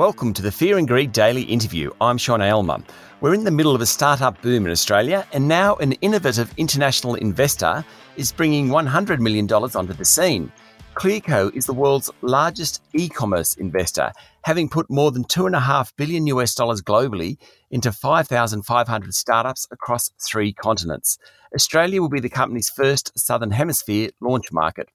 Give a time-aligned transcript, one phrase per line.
[0.00, 1.90] Welcome to the Fear and Greed Daily Interview.
[2.00, 2.78] I'm Sean Aylmer.
[3.20, 7.16] We're in the middle of a startup boom in Australia, and now an innovative international
[7.16, 7.84] investor
[8.16, 10.50] is bringing $100 million onto the scene.
[10.94, 14.10] Clearco is the world's largest e-commerce investor,
[14.44, 17.36] having put more than two and a half billion US dollars globally
[17.70, 21.18] into 5,500 startups across three continents.
[21.54, 24.88] Australia will be the company's first Southern Hemisphere launch market.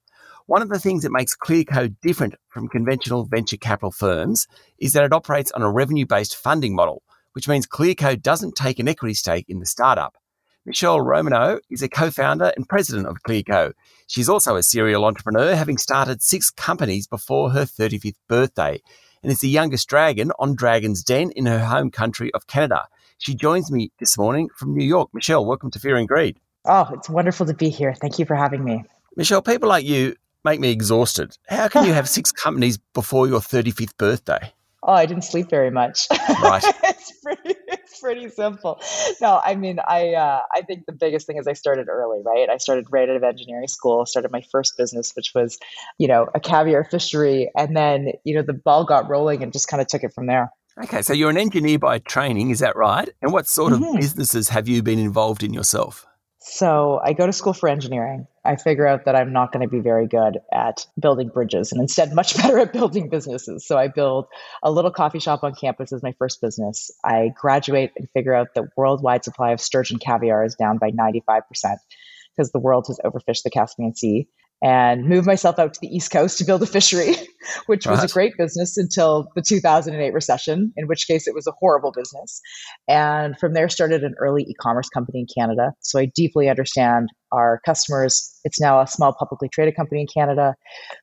[0.48, 4.46] One of the things that makes Clearco different from conventional venture capital firms
[4.78, 8.86] is that it operates on a revenue-based funding model, which means Clearco doesn't take an
[8.86, 10.14] equity stake in the startup.
[10.64, 13.72] Michele Romanow is a co-founder and president of Clearco.
[14.06, 18.80] She's also a serial entrepreneur, having started six companies before her 35th birthday,
[19.24, 22.86] and is the youngest dragon on Dragon's Den in her home country of Canada.
[23.18, 25.10] She joins me this morning from New York.
[25.12, 26.38] Michele, welcome to Fear and Greed.
[26.64, 27.94] Oh, it's wonderful to be here.
[27.94, 28.84] Thank you for having me.
[29.16, 30.14] Michele, people like you
[30.46, 31.36] make me exhausted.
[31.48, 34.52] How can you have six companies before your 35th birthday?
[34.82, 36.06] Oh, I didn't sleep very much.
[36.42, 36.62] Right.
[36.84, 38.80] it's pretty it's pretty simple.
[39.20, 42.48] No, I mean, I uh, I think the biggest thing is I started early, right?
[42.48, 45.58] I started right out of engineering school, started my first business, which was,
[45.98, 49.68] you know, a caviar fishery, and then you know the ball got rolling and just
[49.68, 50.50] kind of took it from there.
[50.84, 53.08] Okay, so you're an engineer by training, is that right?
[53.22, 53.96] And what sort of mm-hmm.
[53.96, 56.06] businesses have you been involved in yourself?
[56.48, 58.28] So I go to school for engineering.
[58.44, 61.80] I figure out that I'm not going to be very good at building bridges and
[61.80, 63.66] instead much better at building businesses.
[63.66, 64.26] So I build
[64.62, 66.92] a little coffee shop on campus as my first business.
[67.04, 71.42] I graduate and figure out that worldwide supply of sturgeon caviar is down by 95%
[72.36, 74.28] because the world has overfished the Caspian Sea
[74.62, 77.14] and moved myself out to the East Coast to build a fishery,
[77.66, 81.52] which was a great business until the 2008 recession, in which case it was a
[81.58, 82.40] horrible business.
[82.88, 85.72] And from there started an early e-commerce company in Canada.
[85.80, 88.40] So I deeply understand our customers.
[88.44, 90.54] It's now a small publicly traded company in Canada.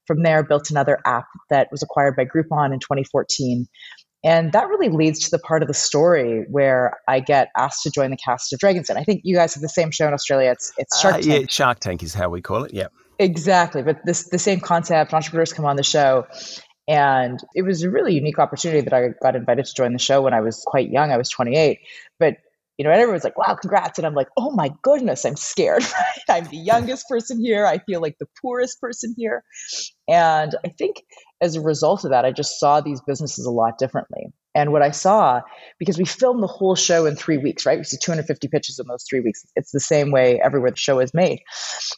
[0.07, 3.67] From there, built another app that was acquired by Groupon in 2014.
[4.25, 7.91] And that really leads to the part of the story where I get asked to
[7.91, 8.97] join the cast of Dragon's Den.
[8.97, 10.51] I think you guys have the same show in Australia.
[10.51, 11.41] It's it's Shark uh, Tank.
[11.41, 12.73] Yeah, Shark Tank is how we call it.
[12.73, 12.87] Yeah.
[13.19, 13.83] Exactly.
[13.83, 16.25] But this the same concept, entrepreneurs come on the show.
[16.87, 20.21] And it was a really unique opportunity that I got invited to join the show
[20.21, 21.11] when I was quite young.
[21.11, 21.79] I was 28.
[22.19, 22.37] But
[22.77, 23.99] you know, and everyone's like, wow, congrats.
[23.99, 25.83] And I'm like, oh my goodness, I'm scared.
[26.29, 27.65] I'm the youngest person here.
[27.65, 29.43] I feel like the poorest person here.
[30.07, 31.03] And I think
[31.39, 34.33] as a result of that, I just saw these businesses a lot differently.
[34.55, 35.41] And what I saw,
[35.79, 37.77] because we filmed the whole show in three weeks, right?
[37.77, 39.45] We see 250 pitches in those three weeks.
[39.55, 41.41] It's the same way everywhere the show is made.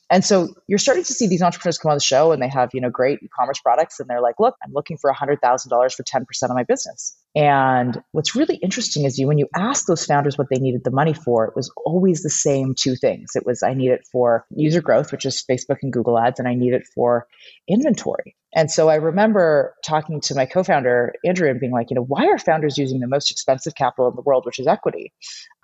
[0.10, 2.70] And so you're starting to see these entrepreneurs come on the show and they have,
[2.74, 4.00] you know, great e-commerce products.
[4.00, 7.18] And they're like, look, I'm looking for $100,000 for 10% of my business.
[7.36, 10.92] And what's really interesting is you, when you ask those founders what they needed the
[10.92, 13.32] money for, it was always the same two things.
[13.36, 16.48] It was, I need it for user growth, which is Facebook and Google ads, and
[16.48, 17.28] I need it for
[17.68, 18.38] inventory.
[18.56, 22.26] And so I remember talking to my co-founder Andrew and being like, you know, why
[22.28, 25.12] are founders using the most expensive capital in the world, which is equity,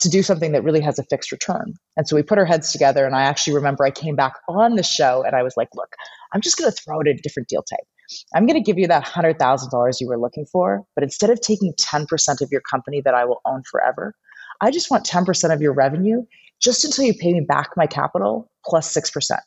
[0.01, 1.73] to do something that really has a fixed return?
[1.95, 4.75] And so we put our heads together, and I actually remember I came back on
[4.75, 5.95] the show and I was like, look,
[6.33, 7.87] I'm just going to throw it a different deal type.
[8.35, 11.73] I'm going to give you that $100,000 you were looking for, but instead of taking
[11.73, 14.15] 10% of your company that I will own forever,
[14.61, 16.23] I just want 10% of your revenue
[16.61, 19.37] just until you pay me back my capital plus 6%.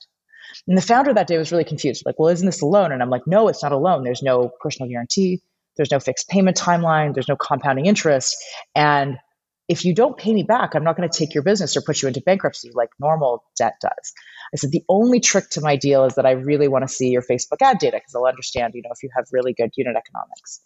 [0.67, 2.05] And the founder that day was really confused.
[2.07, 2.93] Like, well, isn't this a loan?
[2.93, 4.05] And I'm like, no, it's not a loan.
[4.05, 5.43] There's no personal guarantee.
[5.77, 7.15] There's no fixed payment timeline.
[7.15, 8.37] There's no compounding interest.
[8.75, 9.19] And
[9.69, 12.03] if you don't pay me back, I'm not going to take your business or put
[12.03, 14.13] you into bankruptcy like normal debt does.
[14.53, 17.09] I said, the only trick to my deal is that I really want to see
[17.09, 19.97] your Facebook ad data because I'll understand, you know, if you have really good unit
[19.97, 20.61] economics.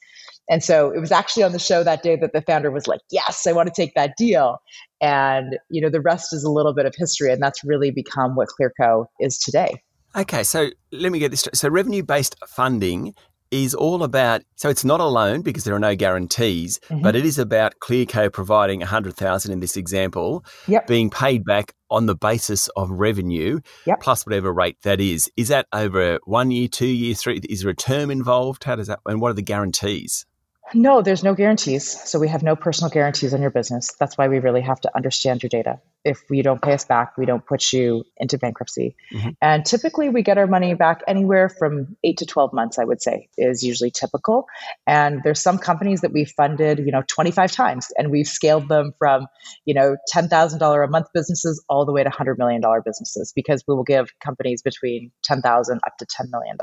[0.50, 3.00] And so it was actually on the show that day that the founder was like,
[3.10, 4.58] yes, I want to take that deal.
[5.00, 7.32] And, you know, the rest is a little bit of history.
[7.32, 9.82] And that's really become what Clearco is today.
[10.16, 11.41] Okay, so let me get this.
[11.41, 11.56] Straight.
[11.56, 13.14] So revenue based funding
[13.50, 17.03] is all about so it's not a loan because there are no guarantees mm-hmm.
[17.03, 20.86] but it is about clearco providing 100000 in this example yep.
[20.86, 24.00] being paid back on the basis of revenue yep.
[24.00, 27.70] plus whatever rate that is is that over one year two years, three is there
[27.70, 30.26] a term involved how does that and what are the guarantees
[30.75, 31.88] no, there's no guarantees.
[31.88, 33.94] So we have no personal guarantees on your business.
[33.99, 35.81] That's why we really have to understand your data.
[36.05, 38.97] If you don't pay us back, we don't put you into bankruptcy.
[39.12, 39.31] Mm-hmm.
[39.43, 43.03] And typically we get our money back anywhere from 8 to 12 months, I would
[43.03, 44.47] say, is usually typical.
[44.87, 48.93] And there's some companies that we've funded, you know, 25 times and we've scaled them
[48.99, 49.27] from,
[49.65, 53.75] you know, $10,000 a month businesses all the way to $100 million businesses because we
[53.75, 56.56] will give companies between 10,000 up to $10 million.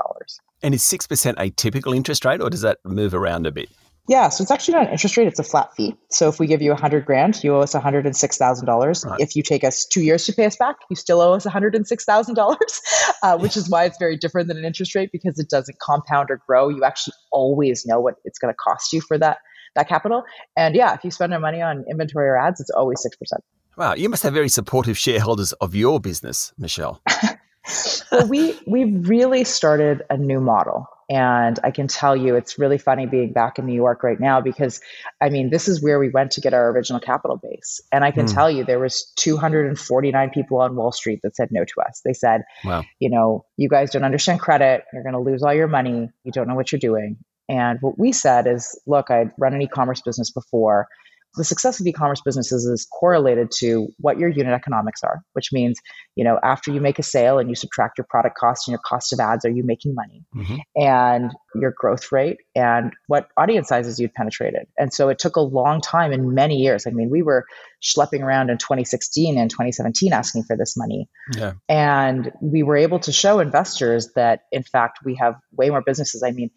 [0.62, 3.68] And is 6% a typical interest rate or does that move around a bit?
[4.08, 5.96] Yeah, so it's actually not an interest rate; it's a flat fee.
[6.10, 8.36] So if we give you a hundred grand, you owe us one hundred and six
[8.36, 9.04] thousand dollars.
[9.18, 11.52] If you take us two years to pay us back, you still owe us one
[11.52, 12.80] hundred and six thousand dollars,
[13.22, 16.30] uh, which is why it's very different than an interest rate because it doesn't compound
[16.30, 16.68] or grow.
[16.68, 19.38] You actually always know what it's going to cost you for that
[19.74, 20.24] that capital.
[20.56, 23.38] And yeah, if you spend our money on inventory or ads, it's always 6%.
[23.76, 27.02] Wow, you must have very supportive shareholders of your business, Michele.
[28.10, 30.86] well, we we really started a new model.
[31.08, 34.40] And I can tell you, it's really funny being back in New York right now
[34.40, 34.80] because,
[35.20, 37.80] I mean, this is where we went to get our original capital base.
[37.92, 38.34] And I can mm.
[38.34, 42.00] tell you, there was 249 people on Wall Street that said no to us.
[42.04, 42.82] They said, wow.
[42.98, 44.84] you know, you guys don't understand credit.
[44.92, 46.10] You're going to lose all your money.
[46.24, 47.18] You don't know what you're doing.
[47.48, 50.88] And what we said is, look, I'd run an e-commerce business before
[51.36, 55.78] the success of e-commerce businesses is correlated to what your unit economics are, which means,
[56.14, 58.80] you know, after you make a sale and you subtract your product cost and your
[58.84, 60.24] cost of ads, are you making money?
[60.34, 60.56] Mm-hmm.
[60.76, 64.66] And your growth rate and what audience sizes you've penetrated.
[64.78, 66.86] And so it took a long time and many years.
[66.86, 67.44] I mean, we were
[67.82, 71.08] schlepping around in 2016 and 2017 asking for this money.
[71.36, 71.52] Yeah.
[71.68, 76.22] And we were able to show investors that in fact we have way more businesses.
[76.22, 76.50] I mean,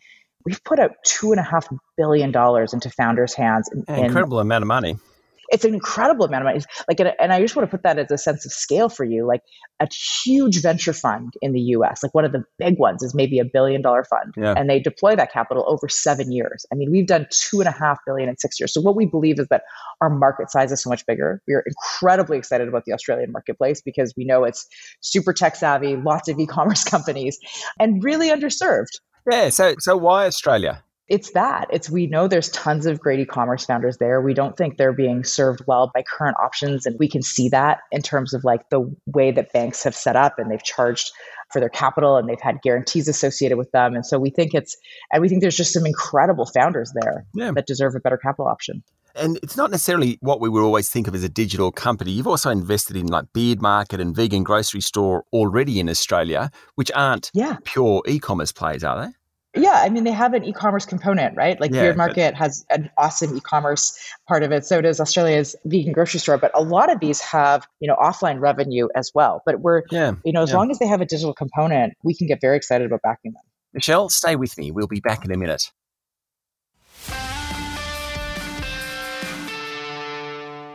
[0.45, 3.69] we've put out two and a half billion dollars into founders' hands.
[3.71, 4.97] In, An incredible amount of money.
[5.51, 6.65] It's an incredible amount of money.
[6.88, 9.25] Like, and I just want to put that as a sense of scale for you.
[9.25, 9.41] Like,
[9.80, 9.88] a
[10.24, 13.45] huge venture fund in the U.S., like one of the big ones, is maybe a
[13.45, 14.53] billion dollar fund, yeah.
[14.56, 16.68] and they deploy that capital over seven years.
[16.71, 18.74] I mean, we've done two and a half billion in six years.
[18.74, 19.63] So what we believe is that
[20.01, 21.42] our market size is so much bigger.
[21.47, 24.68] We are incredibly excited about the Australian marketplace because we know it's
[25.01, 27.39] super tech savvy, lots of e-commerce companies,
[27.80, 29.00] and really underserved.
[29.30, 29.50] Yeah.
[29.50, 30.83] So, so why Australia?
[31.07, 31.68] It's that.
[31.71, 34.21] It's we know there's tons of great e-commerce founders there.
[34.21, 37.80] We don't think they're being served well by current options, and we can see that
[37.92, 41.12] in terms of like the way that banks have set up and they've charged
[41.51, 43.95] for their capital and they've had guarantees associated with them.
[43.95, 44.77] And so we think it's,
[45.12, 47.51] and we think there's just some incredible founders there yeah.
[47.51, 48.83] that deserve a better capital option.
[49.15, 52.11] And it's not necessarily what we would always think of as a digital company.
[52.11, 56.91] You've also invested in like Beard Market and Vegan Grocery Store already in Australia, which
[56.95, 57.57] aren't yeah.
[57.63, 59.13] pure e-commerce plays, are they?
[59.56, 61.59] Yeah, I mean they have an e-commerce component, right?
[61.59, 62.38] Like yeah, Beard Market but...
[62.38, 64.63] has an awesome e-commerce part of it.
[64.63, 66.38] So does Australia's vegan grocery store.
[66.38, 69.41] But a lot of these have, you know, offline revenue as well.
[69.47, 70.57] But we're, yeah, you know, as yeah.
[70.57, 73.41] long as they have a digital component, we can get very excited about backing them.
[73.73, 74.69] Michele, stay with me.
[74.71, 75.71] We'll be back in a minute.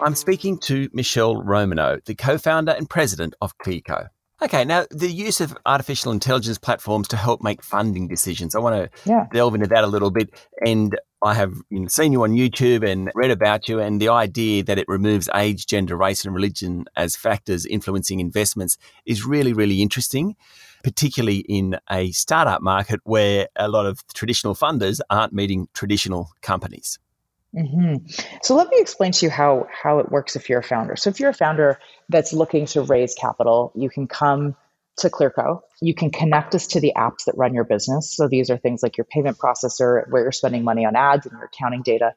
[0.04, 4.08] I'm speaking to Michele Romanow, the co-founder and president of Clearco.
[4.42, 8.54] Okay, now the use of artificial intelligence platforms to help make funding decisions.
[8.54, 9.28] I want to yeah.
[9.32, 10.28] delve into that a little bit.
[10.60, 14.10] And I have you know, seen you on YouTube and read about you, and the
[14.10, 19.54] idea that it removes age, gender, race, and religion as factors influencing investments is really,
[19.54, 20.36] really interesting,
[20.82, 26.98] particularly in a startup market where a lot of traditional funders aren't meeting traditional companies.
[27.54, 28.06] Mm-hmm.
[28.42, 30.96] So let me explain to you how how it works if you're a founder.
[30.96, 31.78] So if you're a founder
[32.08, 34.56] that's looking to raise capital, you can come
[34.98, 35.60] to Clearco.
[35.80, 38.14] You can connect us to the apps that run your business.
[38.14, 41.32] So these are things like your payment processor, where you're spending money on ads and
[41.32, 42.14] your accounting data.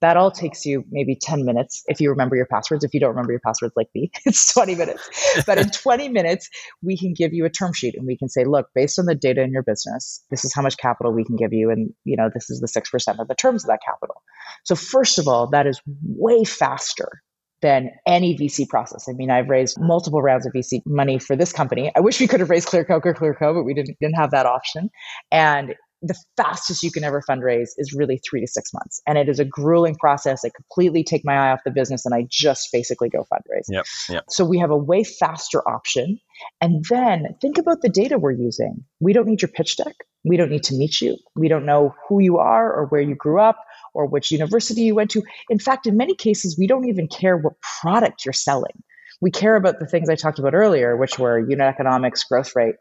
[0.00, 2.84] That all takes you maybe 10 minutes if you remember your passwords.
[2.84, 5.42] If you don't remember your passwords like me, it's 20 minutes.
[5.46, 6.48] But in 20 minutes,
[6.82, 9.14] we can give you a term sheet and we can say, look, based on the
[9.14, 11.70] data in your business, this is how much capital we can give you.
[11.70, 14.22] And, you know, this is the 6% of the terms of that capital.
[14.64, 17.22] So first of all, that is way faster
[17.62, 19.08] than any VC process.
[19.08, 21.92] I mean, I've raised multiple rounds of VC money for this company.
[21.94, 24.46] I wish we could have raised Clearco or Clearco, but we didn't, didn't have that
[24.46, 24.90] option.
[25.30, 29.02] And the fastest you can ever fundraise is really three to six months.
[29.06, 30.44] And it is a grueling process.
[30.44, 33.66] I completely take my eye off the business and I just basically go fundraise.
[33.68, 34.24] Yep, yep.
[34.30, 36.18] So we have a way faster option.
[36.62, 38.82] And then think about the data we're using.
[38.98, 39.94] We don't need your pitch deck.
[40.24, 41.18] We don't need to meet you.
[41.36, 43.58] We don't know who you are or where you grew up
[43.94, 45.22] or which university you went to.
[45.48, 48.82] In fact, in many cases, we don't even care what product you're selling
[49.20, 52.76] we care about the things I talked about earlier, which were unit economics, growth rate,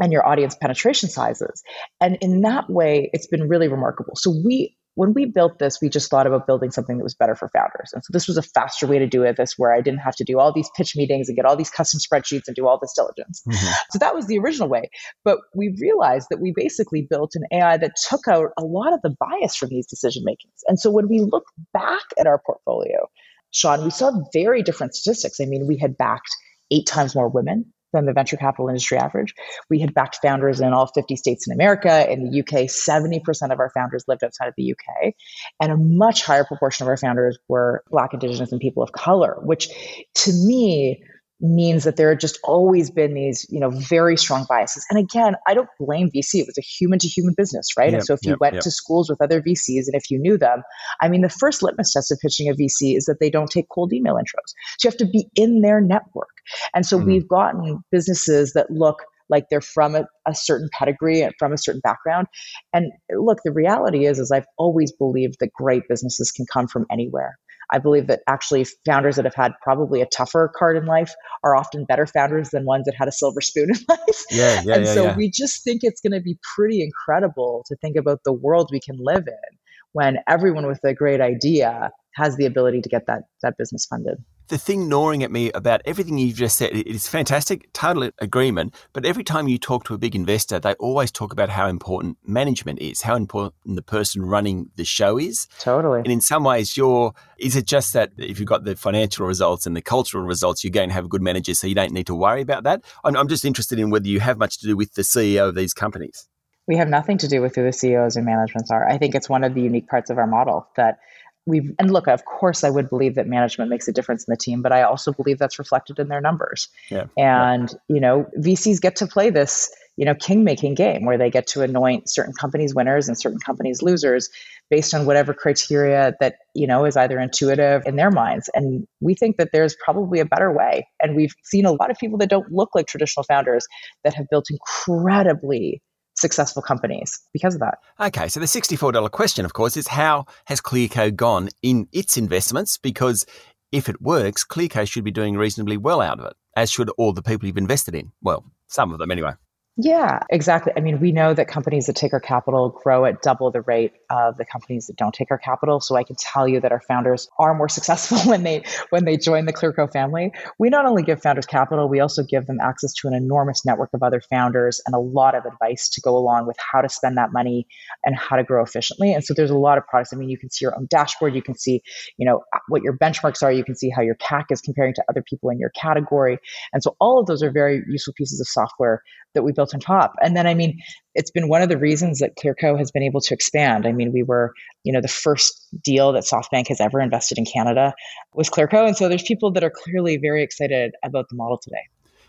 [0.00, 1.62] and your audience penetration sizes.
[2.00, 4.14] And in that way, it's been really remarkable.
[4.16, 7.34] So we when we built this, we just thought about building something that was better
[7.34, 7.92] for founders.
[7.92, 10.16] And so this was a faster way to do it, this where I didn't have
[10.16, 12.78] to do all these pitch meetings and get all these custom spreadsheets and do all
[12.80, 13.42] this diligence.
[13.48, 13.72] Mm-hmm.
[13.90, 14.90] So that was the original way.
[15.24, 19.00] But we realized that we basically built an AI that took out a lot of
[19.02, 20.62] the bias from these decision makings.
[20.66, 23.08] And so when we look back at our portfolio,
[23.50, 25.40] Sean, we saw very different statistics.
[25.40, 26.30] I mean, we had backed
[26.70, 29.34] eight times more women than the venture capital industry average.
[29.70, 32.10] We had backed founders in all 50 states in America.
[32.10, 35.14] In the UK, 70% of our founders lived outside of the UK.
[35.60, 39.36] And a much higher proportion of our founders were Black, Indigenous, and people of color,
[39.42, 39.68] which
[40.14, 41.02] to me
[41.42, 44.86] means that there have just always been these, you know, very strong biases.
[44.90, 46.36] And again, I don't blame VC.
[46.36, 47.90] It was a human to human business, right?
[47.90, 48.62] Yep, and so if you yep, went yep.
[48.62, 50.62] to schools with other VCs and if you knew them,
[51.00, 53.68] I mean, the first litmus test of pitching a VC is that they don't take
[53.68, 54.54] cold email intros.
[54.78, 56.28] So you have to be in their network.
[56.74, 57.06] And so mm-hmm.
[57.08, 61.58] we've gotten businesses that look like they're from a, a certain pedigree and from a
[61.58, 62.26] certain background.
[62.72, 66.86] And look, the reality is, is I've always believed that great businesses can come from
[66.90, 67.38] anywhere.
[67.70, 71.12] I believe that actually founders that have had probably a tougher card in life
[71.44, 74.24] are often better founders than ones that had a silver spoon in life.
[74.30, 75.16] Yeah, yeah, and yeah, so yeah.
[75.16, 78.80] we just think it's going to be pretty incredible to think about the world we
[78.80, 79.58] can live in
[79.92, 84.22] when everyone with a great idea has the ability to get that that business funded
[84.48, 88.74] the thing gnawing at me about everything you've just said it is fantastic, total agreement.
[88.92, 92.18] But every time you talk to a big investor, they always talk about how important
[92.26, 95.46] management is, how important the person running the show is.
[95.58, 96.00] Totally.
[96.00, 99.66] And in some ways, you're is it just that if you've got the financial results
[99.66, 102.06] and the cultural results, you're going to have a good manager, so you don't need
[102.06, 102.84] to worry about that?
[103.04, 105.54] I'm, I'm just interested in whether you have much to do with the CEO of
[105.54, 106.28] these companies.
[106.68, 108.88] We have nothing to do with who the CEOs and managements are.
[108.88, 110.98] I think it's one of the unique parts of our model that
[111.46, 114.36] we've and look of course i would believe that management makes a difference in the
[114.36, 117.04] team but i also believe that's reflected in their numbers yeah.
[117.18, 117.94] and yeah.
[117.94, 121.46] you know vcs get to play this you know king making game where they get
[121.46, 124.30] to anoint certain companies winners and certain companies losers
[124.70, 129.14] based on whatever criteria that you know is either intuitive in their minds and we
[129.14, 132.30] think that there's probably a better way and we've seen a lot of people that
[132.30, 133.66] don't look like traditional founders
[134.04, 135.82] that have built incredibly
[136.22, 137.78] successful companies because of that.
[138.00, 142.78] Okay, so the $64 question, of course, is how has Clearco gone in its investments?
[142.78, 143.26] Because
[143.70, 147.12] if it works, Clearco should be doing reasonably well out of it, as should all
[147.12, 148.12] the people you've invested in.
[148.22, 149.32] Well, some of them anyway.
[149.78, 150.70] Yeah, exactly.
[150.76, 153.92] I mean, we know that companies that take our capital grow at double the rate
[154.10, 155.80] of the companies that don't take our capital.
[155.80, 159.16] So I can tell you that our founders are more successful when they when they
[159.16, 160.30] join the Clearco family.
[160.58, 163.88] We not only give founders capital, we also give them access to an enormous network
[163.94, 167.16] of other founders and a lot of advice to go along with how to spend
[167.16, 167.66] that money
[168.04, 169.14] and how to grow efficiently.
[169.14, 170.12] And so there's a lot of products.
[170.12, 171.82] I mean, you can see your own dashboard, you can see,
[172.18, 175.04] you know, what your benchmarks are, you can see how your CAC is comparing to
[175.08, 176.36] other people in your category.
[176.74, 179.02] And so all of those are very useful pieces of software
[179.34, 180.14] that we built on top.
[180.20, 180.80] And then, I mean,
[181.14, 183.86] it's been one of the reasons that Clearco has been able to expand.
[183.86, 184.52] I mean, we were,
[184.84, 187.94] you know, the first deal that SoftBank has ever invested in Canada
[188.34, 188.86] was Clearco.
[188.86, 191.82] And so there's people that are clearly very excited about the model today.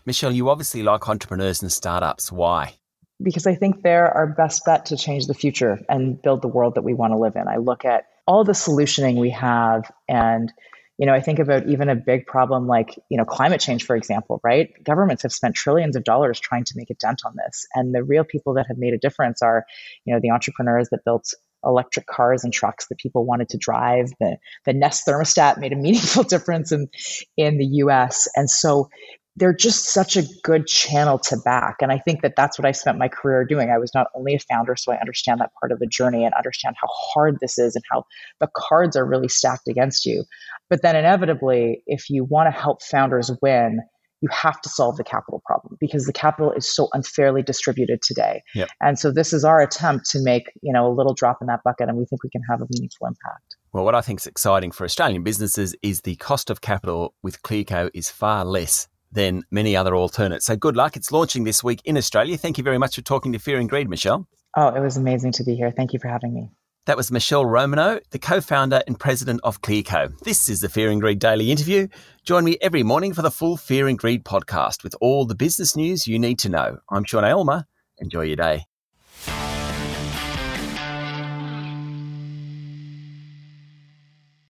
[0.06, 2.30] Michele, you obviously like entrepreneurs and startups.
[2.30, 2.74] Why?
[3.22, 6.74] Because I think they're our best bet to change the future and build the world
[6.74, 7.48] that we want to live in.
[7.48, 10.52] I look at all the solutioning we have and
[10.98, 13.96] you know, I think about even a big problem like, you know, climate change, for
[13.96, 14.72] example, right?
[14.84, 17.66] Governments have spent trillions of dollars trying to make a dent on this.
[17.74, 19.64] And the real people that have made a difference are,
[20.04, 21.34] you know, the entrepreneurs that built
[21.64, 24.10] electric cars and trucks that people wanted to drive.
[24.20, 24.36] The,
[24.66, 26.88] the Nest thermostat made a meaningful difference in,
[27.36, 28.28] in the US.
[28.36, 28.88] And so
[29.36, 31.76] they're just such a good channel to back.
[31.80, 33.70] And I think that that's what I spent my career doing.
[33.70, 36.32] I was not only a founder, so I understand that part of the journey and
[36.34, 38.04] understand how hard this is and how
[38.40, 40.24] the cards are really stacked against you.
[40.70, 43.80] But then inevitably, if you want to help founders win,
[44.20, 48.40] you have to solve the capital problem because the capital is so unfairly distributed today.
[48.54, 48.68] Yep.
[48.80, 51.60] And so this is our attempt to make, you know, a little drop in that
[51.62, 53.56] bucket and we think we can have a meaningful impact.
[53.74, 57.42] Well, what I think is exciting for Australian businesses is the cost of capital with
[57.42, 60.46] Clearco is far less than many other alternates.
[60.46, 60.96] So good luck.
[60.96, 62.36] It's launching this week in Australia.
[62.36, 64.28] Thank you very much for talking to Fear and Greed, Michele.
[64.56, 65.72] Oh, it was amazing to be here.
[65.74, 66.50] Thank you for having me.
[66.86, 70.18] That was Michele Romanow, the co founder and president of Clearco.
[70.20, 71.88] This is the Fear and Greed Daily Interview.
[72.24, 75.76] Join me every morning for the full Fear and Greed podcast with all the business
[75.76, 76.76] news you need to know.
[76.90, 77.64] I'm Sean Aylmer.
[77.98, 78.66] Enjoy your day.